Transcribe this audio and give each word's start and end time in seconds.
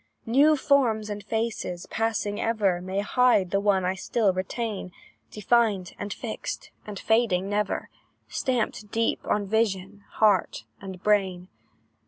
"New 0.25 0.55
forms 0.57 1.11
and 1.11 1.23
faces, 1.23 1.85
passing 1.91 2.41
ever, 2.41 2.81
May 2.81 3.01
hide 3.01 3.51
the 3.51 3.59
one 3.59 3.85
I 3.85 3.93
still 3.93 4.33
retain, 4.33 4.91
Defined, 5.29 5.93
and 5.99 6.11
fixed, 6.11 6.71
and 6.87 6.97
fading 6.97 7.47
never, 7.47 7.87
Stamped 8.27 8.89
deep 8.89 9.19
on 9.25 9.45
vision, 9.45 10.03
heart, 10.13 10.63
and 10.81 11.03
brain. 11.03 11.49